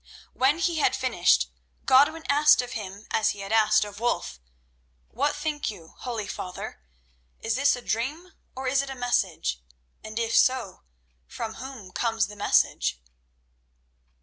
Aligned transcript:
When 0.33 0.57
he 0.57 0.77
had 0.79 0.95
finished 0.95 1.51
Godwin 1.85 2.23
asked 2.27 2.63
of 2.63 2.71
him 2.71 3.05
as 3.11 3.29
he 3.29 3.41
had 3.41 3.51
asked 3.51 3.85
of 3.85 3.99
Wulf: 3.99 4.39
"What 5.09 5.35
think 5.35 5.69
you, 5.69 5.89
holy 5.95 6.27
father? 6.27 6.81
Is 7.41 7.53
this 7.53 7.75
a 7.75 7.83
dream, 7.83 8.33
or 8.55 8.67
is 8.67 8.81
it 8.81 8.89
a 8.89 8.95
message? 8.95 9.61
And 10.03 10.17
if 10.17 10.35
so, 10.35 10.81
from 11.27 11.53
whom 11.61 11.91
comes 11.91 12.25
the 12.25 12.35
message?" 12.35 12.99